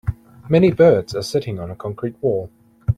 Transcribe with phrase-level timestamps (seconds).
[0.49, 2.49] Many birds are sitting on a concrete wall.